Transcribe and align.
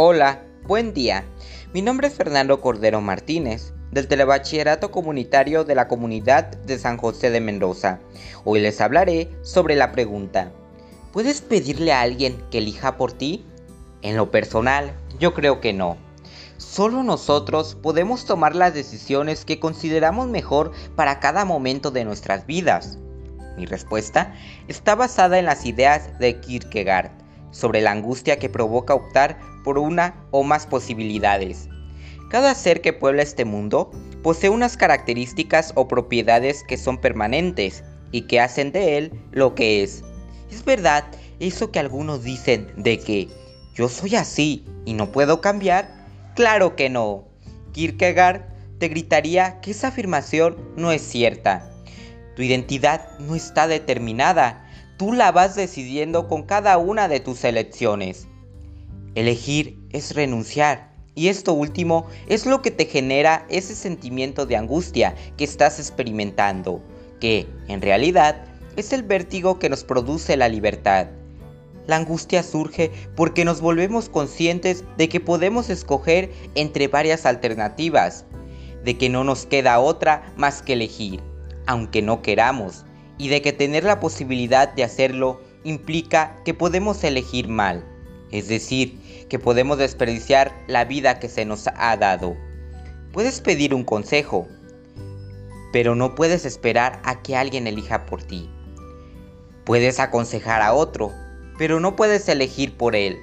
Hola, 0.00 0.44
buen 0.62 0.94
día. 0.94 1.24
Mi 1.74 1.82
nombre 1.82 2.06
es 2.06 2.14
Fernando 2.14 2.60
Cordero 2.60 3.00
Martínez, 3.00 3.74
del 3.90 4.06
Telebachillerato 4.06 4.92
Comunitario 4.92 5.64
de 5.64 5.74
la 5.74 5.88
Comunidad 5.88 6.56
de 6.58 6.78
San 6.78 6.98
José 6.98 7.30
de 7.30 7.40
Mendoza. 7.40 7.98
Hoy 8.44 8.60
les 8.60 8.80
hablaré 8.80 9.28
sobre 9.42 9.74
la 9.74 9.90
pregunta, 9.90 10.52
¿puedes 11.12 11.40
pedirle 11.40 11.90
a 11.90 12.02
alguien 12.02 12.40
que 12.52 12.58
elija 12.58 12.96
por 12.96 13.10
ti? 13.10 13.44
En 14.02 14.16
lo 14.16 14.30
personal, 14.30 14.92
yo 15.18 15.34
creo 15.34 15.60
que 15.60 15.72
no. 15.72 15.96
Solo 16.58 17.02
nosotros 17.02 17.74
podemos 17.74 18.24
tomar 18.24 18.54
las 18.54 18.74
decisiones 18.74 19.44
que 19.44 19.58
consideramos 19.58 20.28
mejor 20.28 20.70
para 20.94 21.18
cada 21.18 21.44
momento 21.44 21.90
de 21.90 22.04
nuestras 22.04 22.46
vidas. 22.46 23.00
Mi 23.56 23.66
respuesta 23.66 24.32
está 24.68 24.94
basada 24.94 25.40
en 25.40 25.46
las 25.46 25.66
ideas 25.66 26.20
de 26.20 26.38
Kierkegaard 26.38 27.10
sobre 27.50 27.80
la 27.80 27.90
angustia 27.90 28.38
que 28.38 28.48
provoca 28.48 28.94
optar 28.94 29.38
por 29.68 29.76
una 29.76 30.24
o 30.30 30.44
más 30.44 30.66
posibilidades. 30.66 31.68
Cada 32.30 32.54
ser 32.54 32.80
que 32.80 32.94
puebla 32.94 33.20
este 33.20 33.44
mundo 33.44 33.90
posee 34.22 34.48
unas 34.48 34.78
características 34.78 35.72
o 35.74 35.86
propiedades 35.88 36.64
que 36.66 36.78
son 36.78 36.96
permanentes 36.96 37.84
y 38.10 38.22
que 38.22 38.40
hacen 38.40 38.72
de 38.72 38.96
él 38.96 39.12
lo 39.30 39.54
que 39.54 39.82
es. 39.82 40.04
Es 40.50 40.64
verdad 40.64 41.04
eso 41.38 41.70
que 41.70 41.80
algunos 41.80 42.24
dicen 42.24 42.72
de 42.78 42.98
que 42.98 43.28
yo 43.74 43.90
soy 43.90 44.16
así 44.16 44.64
y 44.86 44.94
no 44.94 45.12
puedo 45.12 45.42
cambiar. 45.42 46.06
Claro 46.34 46.74
que 46.74 46.88
no. 46.88 47.28
Kierkegaard 47.72 48.46
te 48.78 48.88
gritaría 48.88 49.60
que 49.60 49.72
esa 49.72 49.88
afirmación 49.88 50.56
no 50.76 50.92
es 50.92 51.02
cierta. 51.02 51.70
Tu 52.36 52.42
identidad 52.42 53.18
no 53.18 53.34
está 53.34 53.66
determinada, 53.66 54.64
Tú 54.98 55.12
la 55.12 55.30
vas 55.30 55.54
decidiendo 55.54 56.26
con 56.26 56.42
cada 56.42 56.76
una 56.76 57.06
de 57.06 57.20
tus 57.20 57.44
elecciones. 57.44 58.26
Elegir 59.18 59.76
es 59.90 60.14
renunciar. 60.14 60.92
Y 61.16 61.26
esto 61.26 61.52
último 61.52 62.06
es 62.28 62.46
lo 62.46 62.62
que 62.62 62.70
te 62.70 62.86
genera 62.86 63.44
ese 63.48 63.74
sentimiento 63.74 64.46
de 64.46 64.54
angustia 64.54 65.16
que 65.36 65.42
estás 65.42 65.80
experimentando, 65.80 66.80
que, 67.18 67.48
en 67.66 67.82
realidad, 67.82 68.44
es 68.76 68.92
el 68.92 69.02
vértigo 69.02 69.58
que 69.58 69.70
nos 69.70 69.82
produce 69.82 70.36
la 70.36 70.48
libertad. 70.48 71.08
La 71.88 71.96
angustia 71.96 72.44
surge 72.44 72.92
porque 73.16 73.44
nos 73.44 73.60
volvemos 73.60 74.08
conscientes 74.08 74.84
de 74.96 75.08
que 75.08 75.18
podemos 75.18 75.68
escoger 75.68 76.30
entre 76.54 76.86
varias 76.86 77.26
alternativas, 77.26 78.24
de 78.84 78.96
que 78.98 79.08
no 79.08 79.24
nos 79.24 79.46
queda 79.46 79.80
otra 79.80 80.32
más 80.36 80.62
que 80.62 80.74
elegir, 80.74 81.20
aunque 81.66 82.02
no 82.02 82.22
queramos, 82.22 82.84
y 83.18 83.30
de 83.30 83.42
que 83.42 83.52
tener 83.52 83.82
la 83.82 83.98
posibilidad 83.98 84.72
de 84.72 84.84
hacerlo 84.84 85.40
implica 85.64 86.40
que 86.44 86.54
podemos 86.54 87.02
elegir 87.02 87.48
mal, 87.48 87.84
es 88.30 88.48
decir, 88.48 88.98
que 89.28 89.38
podemos 89.38 89.78
desperdiciar 89.78 90.52
la 90.66 90.84
vida 90.84 91.18
que 91.18 91.28
se 91.28 91.44
nos 91.44 91.68
ha 91.74 91.96
dado. 91.96 92.36
Puedes 93.12 93.40
pedir 93.40 93.74
un 93.74 93.84
consejo, 93.84 94.46
pero 95.72 95.94
no 95.94 96.14
puedes 96.14 96.44
esperar 96.44 97.00
a 97.04 97.22
que 97.22 97.36
alguien 97.36 97.66
elija 97.66 98.06
por 98.06 98.22
ti. 98.22 98.50
Puedes 99.64 100.00
aconsejar 100.00 100.62
a 100.62 100.72
otro, 100.72 101.12
pero 101.58 101.80
no 101.80 101.96
puedes 101.96 102.28
elegir 102.28 102.76
por 102.76 102.96
él. 102.96 103.18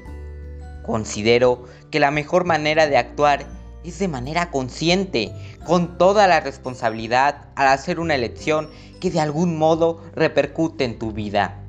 Considero 0.83 1.65
que 1.89 1.99
la 1.99 2.11
mejor 2.11 2.45
manera 2.45 2.87
de 2.87 2.97
actuar 2.97 3.47
es 3.83 3.99
de 3.99 4.07
manera 4.07 4.51
consciente, 4.51 5.31
con 5.65 5.97
toda 5.97 6.27
la 6.27 6.39
responsabilidad 6.39 7.49
al 7.55 7.67
hacer 7.67 7.99
una 7.99 8.15
elección 8.15 8.69
que 8.99 9.11
de 9.11 9.19
algún 9.19 9.57
modo 9.57 10.01
repercute 10.15 10.83
en 10.83 10.99
tu 10.99 11.11
vida. 11.11 11.64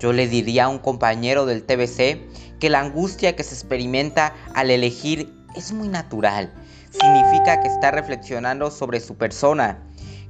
Yo 0.00 0.12
le 0.12 0.26
diría 0.26 0.64
a 0.64 0.68
un 0.68 0.78
compañero 0.78 1.46
del 1.46 1.62
TBC 1.62 2.58
que 2.58 2.70
la 2.70 2.80
angustia 2.80 3.36
que 3.36 3.44
se 3.44 3.54
experimenta 3.54 4.34
al 4.54 4.70
elegir 4.70 5.32
es 5.54 5.72
muy 5.72 5.88
natural. 5.88 6.52
Significa 6.90 7.60
que 7.60 7.68
está 7.68 7.92
reflexionando 7.92 8.70
sobre 8.70 8.98
su 8.98 9.14
persona, 9.14 9.78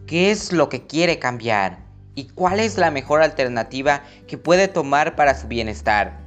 qué 0.06 0.30
es 0.30 0.52
lo 0.52 0.68
que 0.68 0.86
quiere 0.86 1.18
cambiar 1.18 1.78
y 2.14 2.24
cuál 2.24 2.60
es 2.60 2.76
la 2.76 2.90
mejor 2.90 3.22
alternativa 3.22 4.02
que 4.26 4.36
puede 4.36 4.68
tomar 4.68 5.16
para 5.16 5.34
su 5.34 5.46
bienestar. 5.46 6.20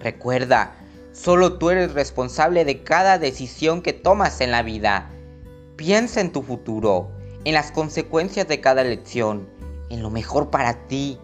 Recuerda, 0.00 0.72
Solo 1.14 1.58
tú 1.58 1.70
eres 1.70 1.92
responsable 1.92 2.64
de 2.64 2.82
cada 2.82 3.18
decisión 3.18 3.82
que 3.82 3.92
tomas 3.92 4.40
en 4.40 4.50
la 4.50 4.64
vida. 4.64 5.08
Piensa 5.76 6.20
en 6.20 6.32
tu 6.32 6.42
futuro, 6.42 7.12
en 7.44 7.54
las 7.54 7.70
consecuencias 7.70 8.48
de 8.48 8.60
cada 8.60 8.82
elección, 8.82 9.48
en 9.90 10.02
lo 10.02 10.10
mejor 10.10 10.50
para 10.50 10.88
ti 10.88 11.20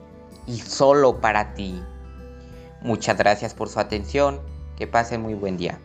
y 0.51 0.59
solo 0.59 1.21
para 1.21 1.55
ti. 1.55 1.81
Muchas 2.83 3.17
gracias 3.17 3.55
por 3.55 3.69
su 3.69 3.79
atención. 3.79 4.41
Que 4.77 4.87
pasen 4.87 5.21
muy 5.21 5.35
buen 5.35 5.59
día. 5.59 5.79